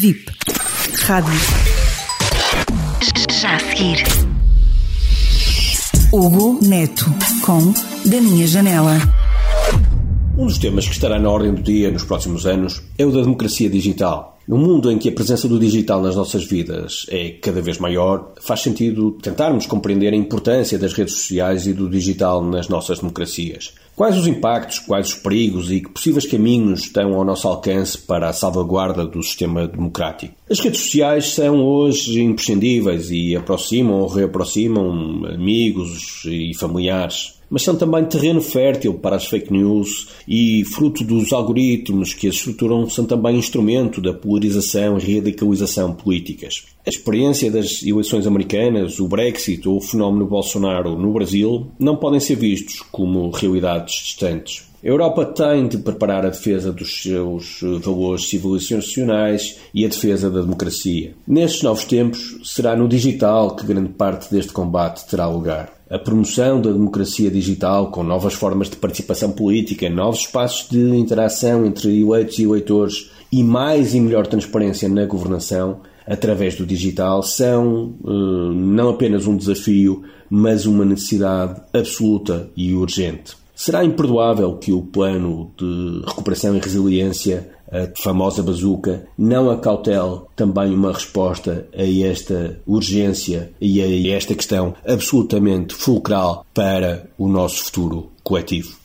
VIP. 0.00 0.30
Rádio. 1.06 1.32
Já 3.30 3.56
a 3.56 3.58
seguir. 3.58 3.98
Hugo 6.10 6.58
Neto 6.66 7.04
com 7.42 7.72
Da 8.08 8.20
Minha 8.22 8.46
Janela. 8.46 8.98
Um 10.36 10.46
dos 10.46 10.56
temas 10.56 10.86
que 10.86 10.94
estará 10.94 11.18
na 11.18 11.28
ordem 11.28 11.52
do 11.52 11.62
dia 11.62 11.90
nos 11.90 12.04
próximos 12.04 12.46
anos 12.46 12.82
é 12.96 13.04
o 13.04 13.12
da 13.12 13.20
democracia 13.20 13.68
digital. 13.68 14.37
Num 14.48 14.56
mundo 14.56 14.90
em 14.90 14.96
que 14.96 15.10
a 15.10 15.12
presença 15.12 15.46
do 15.46 15.58
digital 15.58 16.00
nas 16.00 16.16
nossas 16.16 16.42
vidas 16.42 17.04
é 17.10 17.32
cada 17.32 17.60
vez 17.60 17.76
maior, 17.76 18.32
faz 18.40 18.62
sentido 18.62 19.12
tentarmos 19.20 19.66
compreender 19.66 20.14
a 20.14 20.16
importância 20.16 20.78
das 20.78 20.94
redes 20.94 21.16
sociais 21.16 21.66
e 21.66 21.74
do 21.74 21.86
digital 21.86 22.42
nas 22.42 22.66
nossas 22.66 22.98
democracias. 23.00 23.74
Quais 23.94 24.16
os 24.16 24.26
impactos, 24.26 24.78
quais 24.78 25.08
os 25.08 25.14
perigos 25.16 25.70
e 25.70 25.82
que 25.82 25.90
possíveis 25.90 26.26
caminhos 26.26 26.80
estão 26.80 27.12
ao 27.12 27.26
nosso 27.26 27.46
alcance 27.46 27.98
para 27.98 28.30
a 28.30 28.32
salvaguarda 28.32 29.04
do 29.04 29.22
sistema 29.22 29.68
democrático? 29.68 30.34
As 30.50 30.60
redes 30.60 30.80
sociais 30.80 31.34
são 31.34 31.62
hoje 31.62 32.22
imprescindíveis 32.22 33.10
e 33.10 33.36
aproximam 33.36 34.00
ou 34.00 34.08
reaproximam 34.08 35.26
amigos 35.26 36.22
e 36.24 36.56
familiares 36.56 37.37
mas 37.50 37.62
são 37.62 37.76
também 37.76 38.04
terreno 38.04 38.40
fértil 38.40 38.94
para 38.94 39.16
as 39.16 39.26
fake 39.26 39.52
news 39.52 40.08
e, 40.26 40.64
fruto 40.64 41.04
dos 41.04 41.32
algoritmos 41.32 42.14
que 42.14 42.28
as 42.28 42.34
estruturam, 42.34 42.88
são 42.88 43.04
também 43.04 43.36
instrumento 43.36 44.00
da 44.00 44.12
polarização 44.12 44.98
e 44.98 45.16
radicalização 45.16 45.92
políticas. 45.92 46.64
A 46.86 46.90
experiência 46.90 47.50
das 47.50 47.82
eleições 47.82 48.26
americanas, 48.26 49.00
o 49.00 49.08
Brexit 49.08 49.68
ou 49.68 49.78
o 49.78 49.80
fenómeno 49.80 50.26
Bolsonaro 50.26 50.96
no 50.96 51.12
Brasil 51.12 51.66
não 51.78 51.96
podem 51.96 52.20
ser 52.20 52.36
vistos 52.36 52.80
como 52.90 53.30
realidades 53.30 53.94
distantes. 53.94 54.67
A 54.82 54.86
Europa 54.86 55.24
tem 55.24 55.66
de 55.66 55.78
preparar 55.78 56.24
a 56.24 56.30
defesa 56.30 56.72
dos 56.72 57.02
seus 57.02 57.60
valores 57.80 58.28
civilizacionais 58.28 59.58
e 59.74 59.84
a 59.84 59.88
defesa 59.88 60.30
da 60.30 60.40
democracia. 60.40 61.14
Nestes 61.26 61.62
novos 61.62 61.84
tempos, 61.84 62.38
será 62.44 62.76
no 62.76 62.86
digital 62.86 63.56
que 63.56 63.66
grande 63.66 63.88
parte 63.90 64.30
deste 64.32 64.52
combate 64.52 65.08
terá 65.08 65.26
lugar 65.26 65.78
a 65.90 65.98
promoção 65.98 66.60
da 66.60 66.70
democracia 66.70 67.30
digital 67.30 67.90
com 67.90 68.02
novas 68.02 68.34
formas 68.34 68.68
de 68.68 68.76
participação 68.76 69.32
política, 69.32 69.88
novos 69.88 70.20
espaços 70.20 70.68
de 70.68 70.96
interação 70.96 71.64
entre 71.64 72.00
eleitos 72.00 72.38
e 72.38 72.42
eleitores 72.42 73.10
e 73.32 73.42
mais 73.42 73.94
e 73.94 74.00
melhor 74.00 74.26
transparência 74.26 74.88
na 74.88 75.06
governação 75.06 75.80
através 76.06 76.56
do 76.56 76.66
digital 76.66 77.22
são 77.22 77.94
uh, 78.02 78.52
não 78.52 78.90
apenas 78.90 79.26
um 79.26 79.36
desafio, 79.36 80.02
mas 80.28 80.66
uma 80.66 80.84
necessidade 80.84 81.60
absoluta 81.72 82.50
e 82.56 82.74
urgente. 82.74 83.37
Será 83.58 83.84
imperdoável 83.84 84.56
que 84.56 84.72
o 84.72 84.82
plano 84.82 85.50
de 85.58 86.00
recuperação 86.06 86.56
e 86.56 86.60
resiliência, 86.60 87.50
a 87.68 87.90
famosa 88.00 88.40
bazuca, 88.40 89.08
não 89.18 89.50
acautele 89.50 90.20
também 90.36 90.72
uma 90.72 90.92
resposta 90.92 91.66
a 91.74 91.82
esta 91.82 92.60
urgência 92.64 93.50
e 93.60 93.82
a 93.82 94.14
esta 94.14 94.32
questão 94.36 94.76
absolutamente 94.86 95.74
fulcral 95.74 96.46
para 96.54 97.10
o 97.18 97.26
nosso 97.26 97.64
futuro 97.64 98.12
coletivo. 98.22 98.76